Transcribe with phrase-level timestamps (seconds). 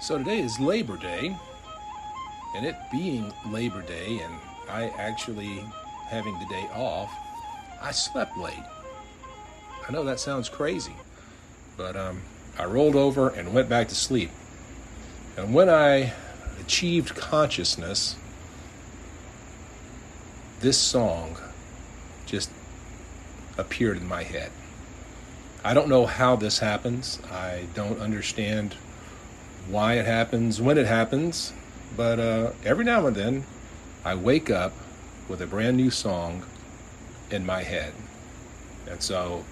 [0.00, 1.36] So today is Labor Day,
[2.54, 4.32] and it being Labor Day, and
[4.70, 5.64] I actually
[6.06, 7.12] having the day off,
[7.82, 8.62] I slept late.
[9.86, 10.94] I know that sounds crazy,
[11.76, 12.22] but um,
[12.56, 14.30] I rolled over and went back to sleep.
[15.36, 16.12] And when I
[16.60, 18.14] achieved consciousness,
[20.60, 21.36] this song
[22.24, 22.50] just
[23.58, 24.52] appeared in my head.
[25.64, 27.18] I don't know how this happens.
[27.32, 28.76] I don't understand
[29.68, 31.52] why it happens, when it happens,
[31.96, 33.44] but uh, every now and then
[34.04, 34.72] I wake up
[35.28, 36.44] with a brand new song
[37.30, 37.92] in my head.
[38.88, 39.44] And so,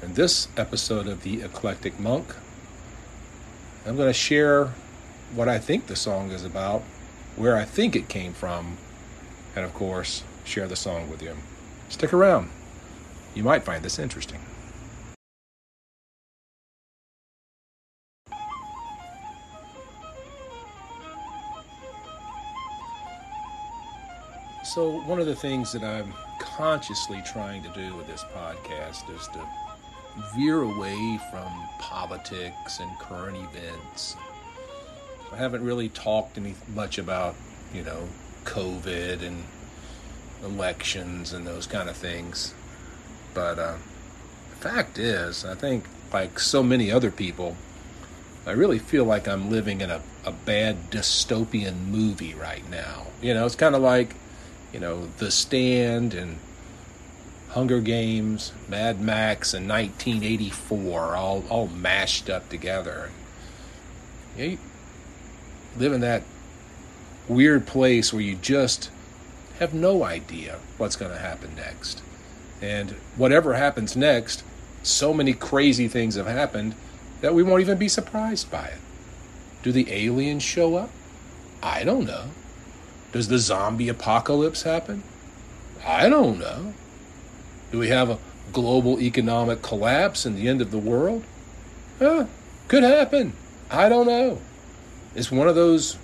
[0.00, 2.34] in this episode of The Eclectic Monk,
[3.84, 4.70] I'm going to share
[5.34, 6.82] what I think the song is about,
[7.34, 8.76] where I think it came from,
[9.56, 11.36] and of course, share the song with you.
[11.88, 12.50] Stick around.
[13.34, 14.40] You might find this interesting.
[24.72, 29.28] So, one of the things that I'm consciously trying to do with this podcast is
[29.28, 29.46] to
[30.34, 34.16] veer away from politics and current events.
[35.30, 37.34] I haven't really talked any much about,
[37.74, 38.08] you know,
[38.44, 39.44] COVID and
[40.42, 42.54] elections and those kind of things.
[43.34, 43.76] But uh,
[44.48, 47.58] the fact is, I think, like so many other people,
[48.46, 53.08] I really feel like I'm living in a, a bad dystopian movie right now.
[53.20, 54.16] You know, it's kind of like
[54.72, 56.38] you know, The Stand and
[57.50, 63.10] Hunger Games, Mad Max, and 1984 all all mashed up together.
[64.36, 64.58] You,
[65.76, 66.22] live in that
[67.28, 68.90] weird place where you just
[69.58, 72.02] have no idea what's going to happen next.
[72.60, 74.42] And whatever happens next,
[74.82, 76.74] so many crazy things have happened
[77.20, 78.78] that we won't even be surprised by it.
[79.62, 80.90] Do the aliens show up?
[81.62, 82.30] I don't know.
[83.12, 85.02] Does the zombie apocalypse happen?
[85.84, 86.72] I don't know.
[87.70, 88.18] Do we have a
[88.52, 91.24] global economic collapse and the end of the world?
[92.00, 92.26] Eh,
[92.68, 93.34] could happen.
[93.70, 94.40] I don't know.
[95.14, 95.98] It's one of those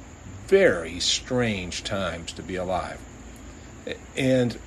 [0.47, 2.99] very strange times to be alive.
[4.17, 4.59] And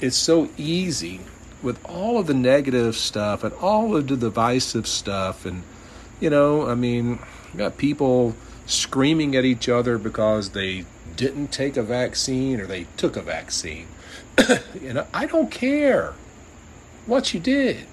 [0.00, 1.20] it's so easy
[1.62, 5.46] with all of the negative stuff and all of the divisive stuff.
[5.46, 5.62] And,
[6.20, 7.18] you know, I mean,
[7.56, 8.34] got people
[8.66, 10.84] screaming at each other because they
[11.16, 13.86] didn't take a vaccine or they took a vaccine.
[14.80, 16.14] you know, I don't care
[17.06, 17.86] what you did.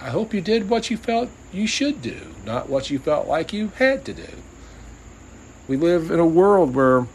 [0.00, 3.52] I hope you did what you felt you should do, not what you felt like
[3.52, 4.28] you had to do.
[5.66, 7.06] We live in a world where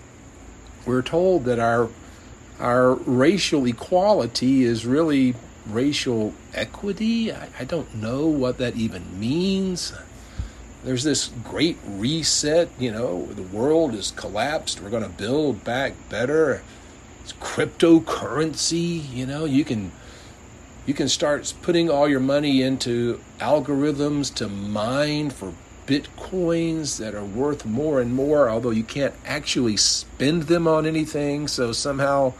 [0.85, 1.89] we're told that our
[2.59, 5.35] our racial equality is really
[5.65, 7.31] racial equity.
[7.31, 9.93] I, I don't know what that even means
[10.83, 15.93] there's this great reset, you know, the world has collapsed, we're going to build back
[16.09, 16.61] better.
[17.21, 19.91] It's cryptocurrency, you know, you can
[20.85, 25.53] you can start putting all your money into algorithms to mine for
[25.87, 31.47] bitcoins that are worth more and more, although you can't actually spend them on anything.
[31.47, 32.33] So somehow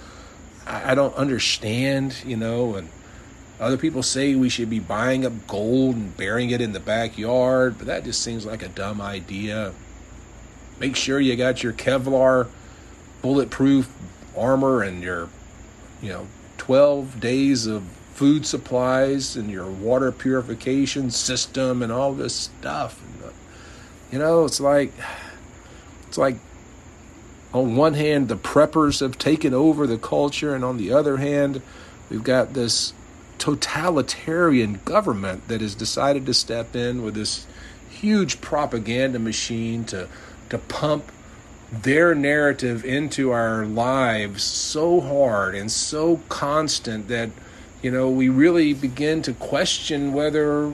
[0.66, 2.90] I don't understand, you know, and
[3.63, 7.78] other people say we should be buying up gold and burying it in the backyard,
[7.78, 9.74] but that just seems like a dumb idea.
[10.79, 12.47] Make sure you got your Kevlar
[13.22, 13.90] bulletproof
[14.38, 15.29] armor and your,
[16.01, 22.35] you know, 12 days of food supplies and your water purification system and all this
[22.35, 23.01] stuff.
[24.12, 24.91] You know, it's like
[26.07, 26.35] it's like
[27.53, 31.62] on one hand the preppers have taken over the culture and on the other hand
[32.09, 32.94] we've got this
[33.44, 37.46] totalitarian government that has decided to step in with this
[37.90, 40.08] huge propaganda machine to
[40.48, 41.12] to pump
[41.70, 47.30] their narrative into our lives so hard and so constant that
[47.81, 50.72] you know we really begin to question whether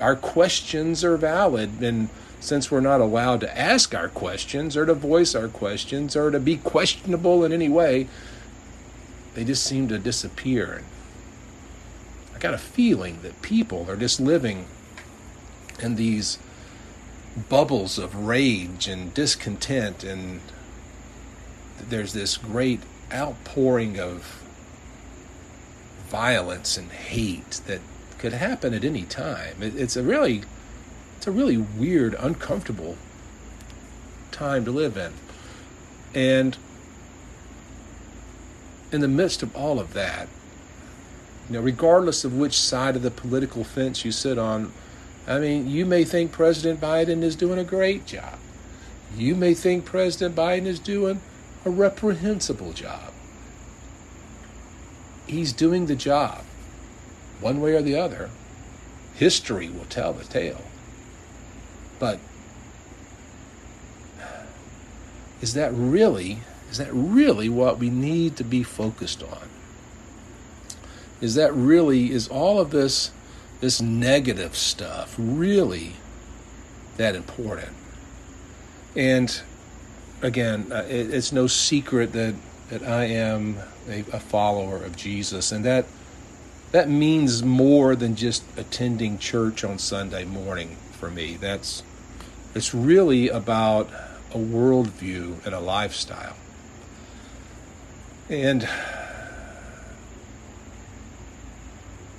[0.00, 1.82] our questions are valid.
[1.82, 2.08] And
[2.40, 6.40] since we're not allowed to ask our questions or to voice our questions or to
[6.40, 8.08] be questionable in any way
[9.34, 10.82] they just seem to disappear
[12.38, 14.66] I got a feeling that people are just living
[15.80, 16.38] in these
[17.48, 20.40] bubbles of rage and discontent, and
[21.80, 22.78] there's this great
[23.12, 24.40] outpouring of
[26.06, 27.80] violence and hate that
[28.18, 29.56] could happen at any time.
[29.60, 30.42] It's a really,
[31.16, 32.96] it's a really weird, uncomfortable
[34.30, 35.12] time to live in,
[36.14, 36.56] and
[38.92, 40.28] in the midst of all of that,
[41.48, 44.72] you know, regardless of which side of the political fence you sit on,
[45.26, 48.38] I mean, you may think President Biden is doing a great job.
[49.16, 51.20] You may think President Biden is doing
[51.64, 53.12] a reprehensible job.
[55.26, 56.44] He's doing the job,
[57.40, 58.30] one way or the other.
[59.14, 60.62] History will tell the tale.
[61.98, 62.20] But
[65.40, 66.38] is that really
[66.70, 69.48] is that really what we need to be focused on?
[71.20, 73.10] Is that really is all of this
[73.60, 75.94] this negative stuff really
[76.96, 77.72] that important?
[78.94, 79.40] And
[80.22, 82.34] again, uh, it, it's no secret that
[82.70, 85.86] that I am a, a follower of Jesus, and that
[86.72, 91.36] that means more than just attending church on Sunday morning for me.
[91.40, 91.82] That's
[92.54, 93.88] it's really about
[94.32, 96.36] a worldview and a lifestyle.
[98.28, 98.68] And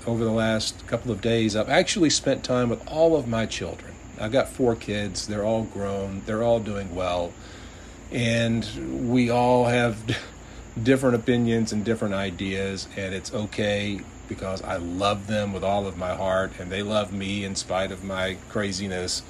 [0.06, 3.94] over the last couple of days, I've actually spent time with all of my children.
[4.19, 7.34] I've got four kids, they're all grown, they're all doing well,
[8.12, 10.18] and we all have
[10.84, 15.98] different opinions and different ideas, and it's okay because I love them with all of
[15.98, 19.24] my heart, and they love me in spite of my craziness.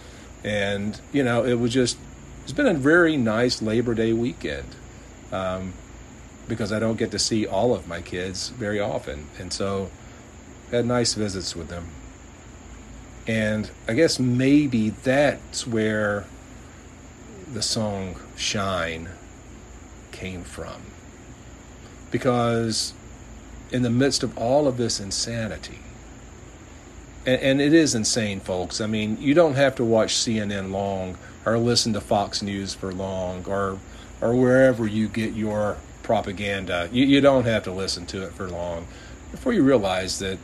[0.44, 1.98] And, you know, it was just,
[2.44, 4.76] it's been a very nice Labor Day weekend.
[5.32, 5.74] Um,
[6.50, 9.28] because I don't get to see all of my kids very often.
[9.38, 9.90] And so
[10.72, 11.88] had nice visits with them.
[13.28, 16.26] And I guess maybe that's where
[17.52, 19.10] the song Shine
[20.12, 20.82] came from.
[22.12, 22.94] Because
[23.72, 25.80] in the midst of all of this insanity,
[27.26, 28.80] and, and, it is insane, folks.
[28.80, 32.94] I mean, you don't have to watch CNN long or listen to Fox News for
[32.94, 33.78] long or
[34.22, 36.90] or wherever you get your propaganda.
[36.92, 38.88] You, you don't have to listen to it for long
[39.32, 40.40] before you realize that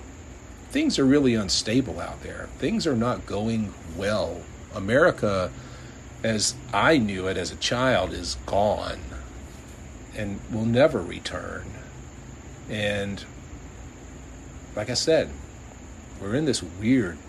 [0.75, 2.49] things are really unstable out there.
[2.57, 4.41] Things are not going well.
[4.73, 5.49] America,
[6.21, 8.99] as I knew it as a child, is gone
[10.17, 11.63] and will never return.
[12.69, 13.23] And
[14.75, 15.29] like I said,
[16.19, 17.19] we're in this weird,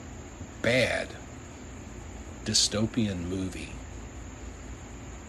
[0.60, 1.10] bad,
[2.44, 3.74] dystopian movie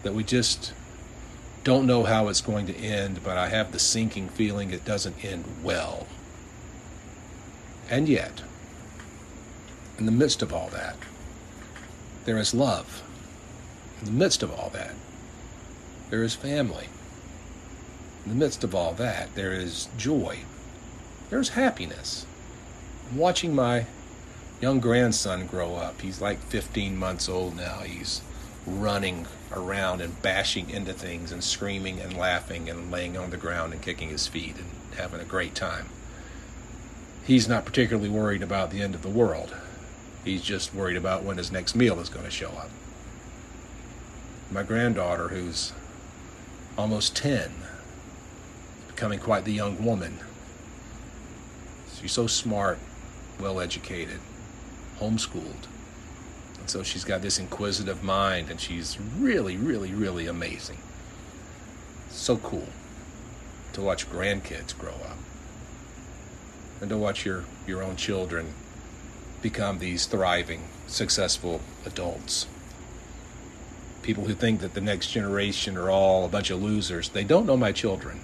[0.02, 0.72] that we just
[1.62, 5.24] don't know how it's going to end, but I have the sinking feeling it doesn't
[5.24, 6.08] end well.
[7.90, 8.42] And yet,
[9.98, 10.96] in the midst of all that,
[12.24, 13.02] there is love.
[14.00, 14.94] In the midst of all that,
[16.10, 16.88] there is family.
[18.24, 20.40] In the midst of all that, there is joy.
[21.30, 22.26] There's happiness.
[23.10, 23.86] I'm watching my
[24.60, 26.00] young grandson grow up.
[26.02, 27.78] He's like 15 months old now.
[27.78, 28.20] He's
[28.66, 33.72] running around and bashing into things and screaming and laughing and laying on the ground
[33.72, 34.68] and kicking his feet and
[34.98, 35.88] having a great time.
[37.28, 39.54] He's not particularly worried about the end of the world.
[40.24, 42.70] He's just worried about when his next meal is going to show up.
[44.50, 45.74] My granddaughter, who's
[46.78, 47.50] almost 10,
[48.86, 50.20] becoming quite the young woman.
[52.00, 52.78] She's so smart,
[53.38, 54.20] well educated,
[54.98, 55.66] homeschooled
[56.60, 60.78] And so she's got this inquisitive mind and she's really, really, really amazing.
[62.08, 62.68] So cool
[63.74, 65.18] to watch grandkids grow up
[66.80, 68.54] and to watch your, your own children
[69.42, 72.46] become these thriving, successful adults.
[74.02, 77.46] People who think that the next generation are all a bunch of losers, they don't
[77.46, 78.20] know my children.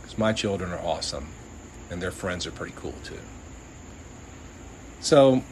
[0.00, 1.28] Because my children are awesome
[1.90, 3.20] and their friends are pretty cool too.
[5.00, 5.42] So,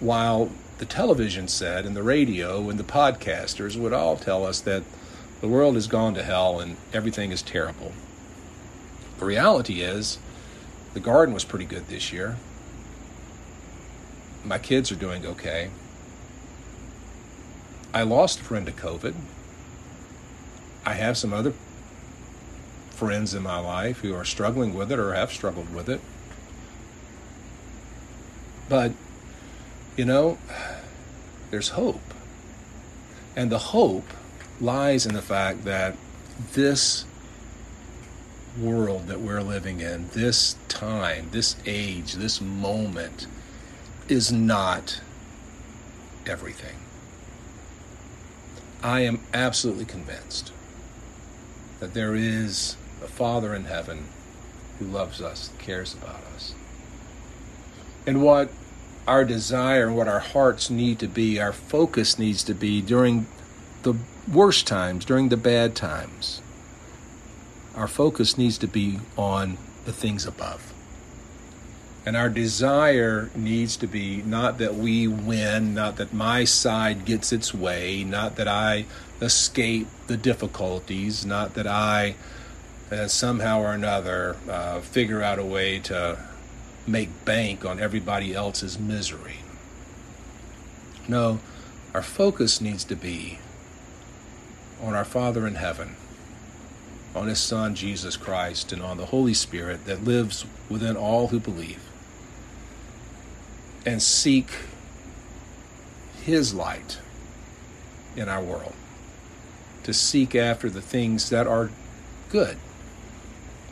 [0.00, 4.82] while the television set and the radio and the podcasters would all tell us that
[5.40, 7.92] the world has gone to hell and everything is terrible.
[9.18, 10.18] The reality is,
[10.94, 12.36] the garden was pretty good this year.
[14.44, 15.70] My kids are doing okay.
[17.94, 19.14] I lost a friend to COVID.
[20.84, 21.52] I have some other
[22.90, 26.00] friends in my life who are struggling with it or have struggled with it.
[28.68, 28.92] But
[29.96, 30.38] you know,
[31.50, 32.00] there's hope.
[33.36, 34.06] And the hope
[34.60, 35.96] lies in the fact that
[36.52, 37.04] this
[38.60, 43.26] world that we're living in, this time, this age, this moment,
[44.08, 45.00] is not
[46.26, 46.76] everything.
[48.82, 50.52] I am absolutely convinced
[51.80, 54.08] that there is a Father in heaven
[54.78, 56.54] who loves us, cares about us.
[58.06, 58.50] And what
[59.06, 63.26] our desire and what our hearts need to be, our focus needs to be during
[63.82, 63.94] the
[64.32, 66.40] worst times, during the bad times.
[67.74, 70.72] Our focus needs to be on the things above.
[72.04, 77.32] And our desire needs to be not that we win, not that my side gets
[77.32, 78.86] its way, not that I
[79.20, 82.16] escape the difficulties, not that I
[82.90, 86.18] uh, somehow or another uh, figure out a way to
[86.86, 89.36] make bank on everybody else's misery.
[91.08, 91.38] No,
[91.94, 93.38] our focus needs to be
[94.82, 95.94] on our Father in heaven,
[97.14, 101.38] on His Son Jesus Christ, and on the Holy Spirit that lives within all who
[101.38, 101.82] believe
[103.84, 104.50] and seek
[106.22, 106.98] His light
[108.16, 108.74] in our world,
[109.82, 111.70] to seek after the things that are
[112.30, 112.56] good,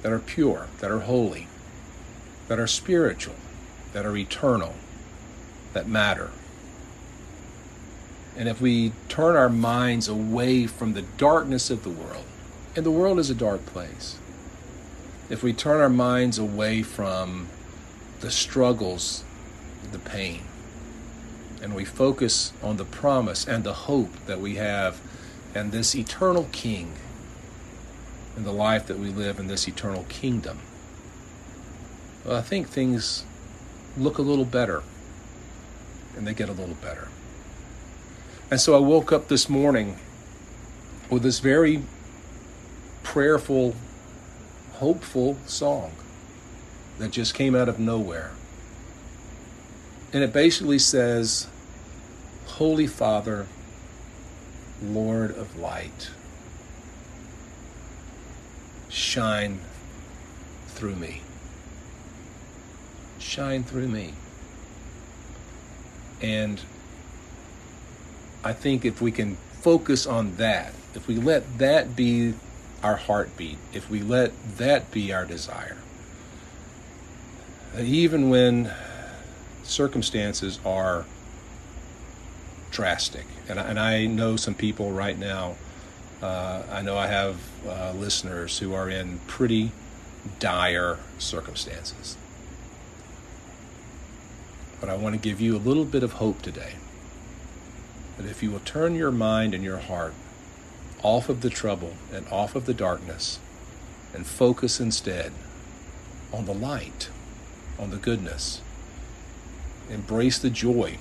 [0.02, 1.46] that are pure, that are holy,
[2.48, 3.36] that are spiritual,
[3.92, 4.74] that are eternal,
[5.72, 6.30] that matter.
[8.36, 12.24] And if we turn our minds away from the darkness of the world,
[12.76, 14.18] and the world is a dark place,
[15.28, 17.48] if we turn our minds away from
[18.20, 19.24] the struggles
[19.92, 20.42] the pain.
[21.62, 25.00] And we focus on the promise and the hope that we have
[25.54, 26.92] and this eternal King
[28.36, 30.60] and the life that we live in this eternal kingdom.
[32.24, 33.24] Well, I think things
[33.98, 34.82] look a little better
[36.16, 37.08] and they get a little better.
[38.50, 39.98] And so I woke up this morning
[41.10, 41.82] with this very
[43.02, 43.74] prayerful,
[44.74, 45.92] hopeful song
[46.98, 48.30] that just came out of nowhere.
[50.12, 51.46] And it basically says,
[52.46, 53.46] Holy Father,
[54.82, 56.10] Lord of light,
[58.88, 59.60] shine
[60.68, 61.22] through me.
[63.18, 64.14] Shine through me.
[66.20, 66.60] And
[68.42, 72.34] I think if we can focus on that, if we let that be
[72.82, 75.76] our heartbeat, if we let that be our desire,
[77.78, 78.72] even when
[79.62, 81.04] circumstances are
[82.70, 83.26] drastic.
[83.48, 85.56] And I, and I know some people right now,
[86.22, 89.72] uh, I know I have uh, listeners who are in pretty
[90.38, 92.16] dire circumstances.
[94.80, 96.74] But I want to give you a little bit of hope today.
[98.16, 100.14] That if you will turn your mind and your heart
[101.02, 103.38] off of the trouble and off of the darkness
[104.14, 105.32] and focus instead
[106.32, 107.08] on the light,
[107.78, 108.60] on the goodness,
[109.88, 110.98] embrace the joy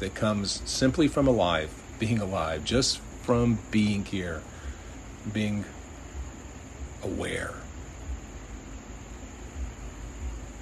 [0.00, 4.42] that comes simply from alive, being alive, just from being here,
[5.32, 5.64] being
[7.02, 7.54] aware.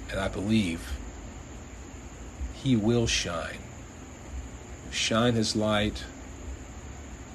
[0.09, 0.93] And I believe
[2.53, 3.59] He will shine,
[4.91, 6.03] shine His light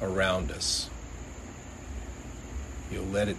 [0.01, 0.91] around us.
[2.93, 3.37] He'll let it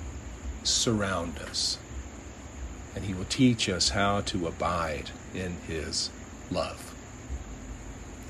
[0.63, 1.77] surround us.
[2.95, 6.09] And He will teach us how to abide in His
[6.51, 6.93] love.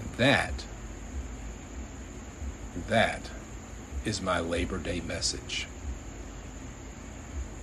[0.01, 0.65] And that,
[2.87, 3.29] that
[4.05, 5.67] is my Labor Day message.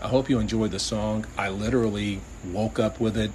[0.03, 1.27] I hope you enjoyed the song.
[1.37, 3.33] I literally woke up with it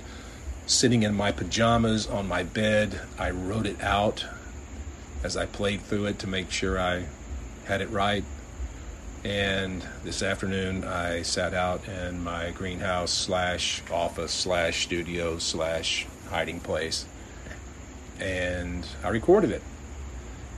[0.65, 3.01] sitting in my pajamas on my bed.
[3.19, 4.25] I wrote it out
[5.23, 7.05] as I played through it to make sure I
[7.65, 8.23] had it right.
[9.25, 16.59] And this afternoon, I sat out in my greenhouse slash office slash studio slash hiding
[16.59, 17.07] place
[18.19, 19.63] and I recorded it.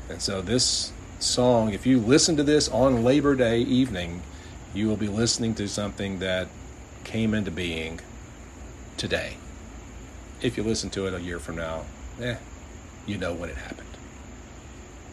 [0.10, 4.22] And so this song, if you listen to this on Labor Day evening,
[4.74, 6.50] you will be listening to something that
[7.06, 8.02] came into being
[8.98, 9.38] today.
[10.42, 11.86] If you listen to it a year from now,
[12.22, 12.36] eh,
[13.06, 13.88] you know when it happened.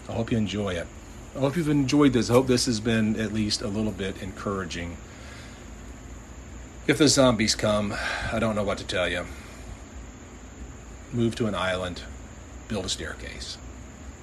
[0.08, 0.88] I hope you enjoy it.
[1.36, 2.30] I hope you've enjoyed this.
[2.30, 4.96] I hope this has been at least a little bit encouraging.
[6.86, 7.94] If the zombies come,
[8.32, 9.26] I don't know what to tell you.
[11.12, 12.02] Move to an island,
[12.68, 13.58] build a staircase.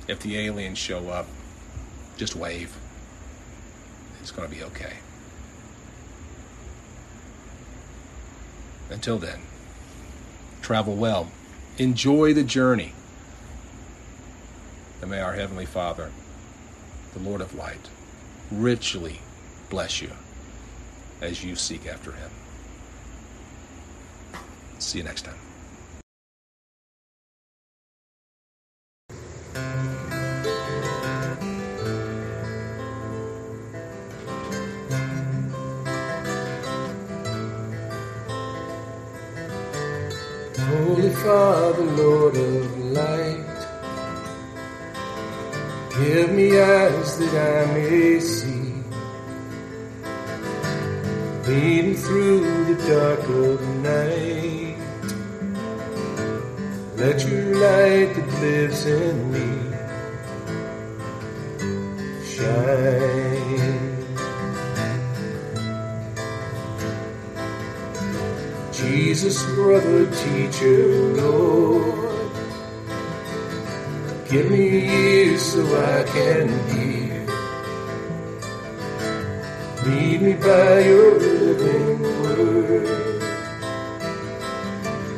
[0.08, 1.28] If the aliens show up,
[2.16, 2.78] just wave.
[4.22, 4.94] It's going to be okay.
[8.90, 9.40] Until then,
[10.62, 11.30] travel well.
[11.78, 12.94] Enjoy the journey.
[15.02, 16.12] And may our Heavenly Father,
[17.14, 17.90] the Lord of light,
[18.52, 19.20] richly
[19.70, 20.12] bless you
[21.22, 22.30] as you seek after Him.
[24.80, 25.36] See you next time.
[40.58, 42.81] Holy Father, Lord of
[46.32, 48.74] give me eyes that I may see,
[51.48, 54.78] leading through the dark of night.
[56.96, 59.48] Let your light that lives in me
[62.24, 63.92] shine.
[68.72, 72.01] Jesus, brother, teacher, Lord,
[74.32, 77.26] give me ears so I can hear.
[79.86, 82.88] Lead me by your living word,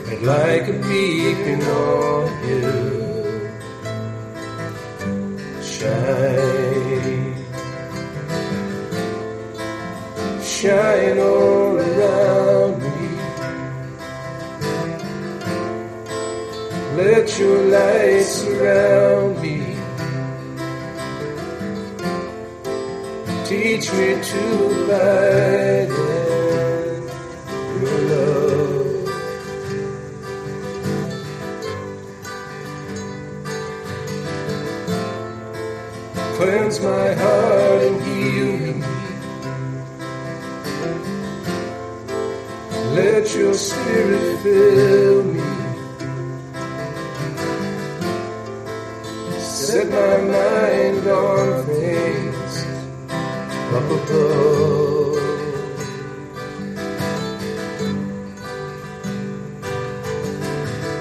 [0.10, 3.04] and like a beacon on a hill,
[5.62, 7.36] shine,
[10.42, 11.73] shine all
[17.24, 19.60] Let your light surround me.
[23.46, 24.44] Teach me to
[24.84, 25.90] abide
[27.00, 29.08] in your love.
[36.36, 38.88] Cleanse my heart and heal me.
[42.98, 45.63] Let your spirit fill me.
[49.74, 52.66] Set my mind on things
[53.74, 55.18] up above.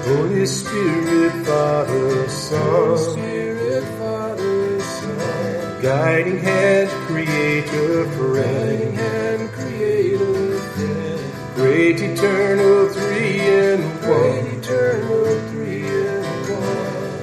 [0.07, 11.21] Holy Spirit, Father, Son, Spirit, Father, Son, guiding hand, Creator, friend, hand, Creator, friend,
[11.53, 13.92] great eternal three in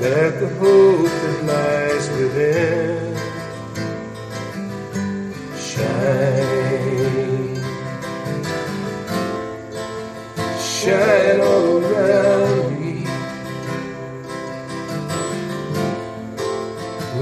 [0.00, 3.14] that the hope that lies within
[5.68, 7.54] shine,
[10.58, 12.94] shine all around me.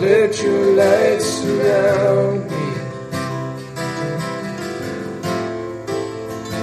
[0.00, 2.66] Let your light surround me.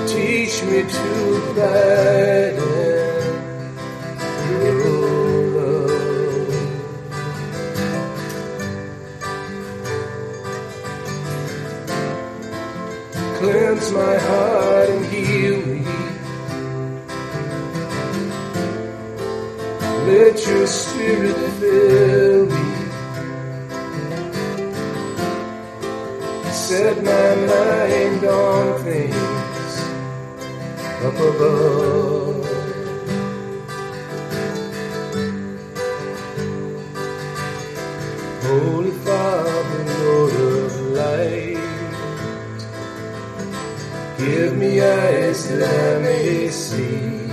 [0.07, 1.09] Teach me to
[1.51, 2.44] abide
[13.95, 15.83] my heart and heal me.
[20.07, 22.65] Let your spirit fill me.
[26.51, 29.73] Set my mind on things
[31.05, 32.34] up above.
[44.25, 47.29] Give me eyes that I may see.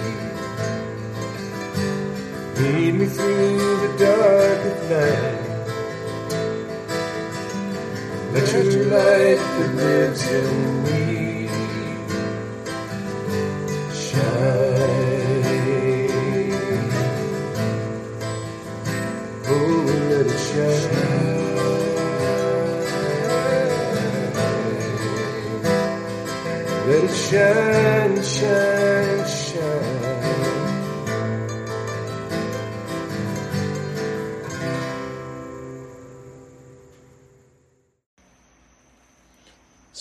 [2.61, 5.42] Lead me through the dark of night.
[8.35, 11.21] Let your light that lives in me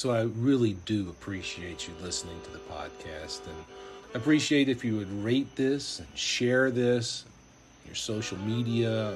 [0.02, 3.56] So I really do appreciate you listening to the podcast and
[4.16, 7.24] appreciate if you would rate this and share this,
[7.86, 9.16] your social media,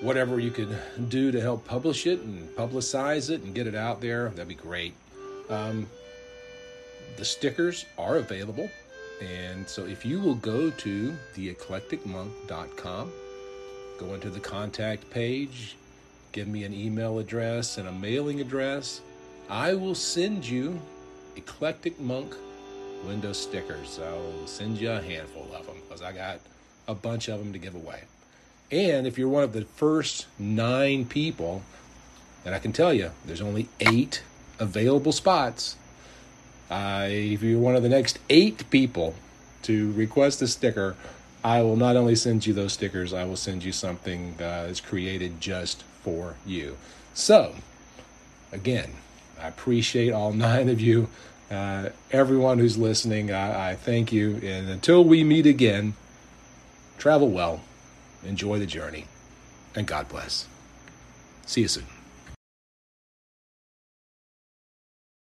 [0.00, 0.76] whatever you could
[1.08, 4.30] do to help publish it and publicize it and get it out there.
[4.30, 4.94] That'd be great.
[5.48, 5.86] Um,
[7.16, 8.68] the stickers are available.
[9.22, 13.12] And so if you will go to theeclecticmonk.com,
[14.00, 15.76] go into the contact page,
[16.32, 19.02] give me an email address and a mailing address,
[19.48, 20.80] I will send you
[21.36, 22.34] Eclectic Monk
[23.04, 24.00] window stickers.
[24.02, 26.40] I'll send you a handful of them because I got
[26.88, 28.02] a bunch of them to give away.
[28.72, 31.62] And if you're one of the first nine people,
[32.44, 34.22] and I can tell you, there's only eight
[34.58, 35.76] available spots.
[36.68, 39.14] Uh, if you're one of the next eight people
[39.62, 40.96] to request a sticker,
[41.44, 44.80] I will not only send you those stickers, I will send you something uh, that's
[44.80, 46.76] created just for you.
[47.14, 47.54] So,
[48.50, 48.90] again,
[49.40, 51.08] I appreciate all nine of you.
[51.50, 54.40] Uh, everyone who's listening, I, I thank you.
[54.42, 55.94] And until we meet again,
[56.98, 57.60] travel well,
[58.24, 59.06] enjoy the journey,
[59.74, 60.48] and God bless.
[61.46, 61.95] See you soon.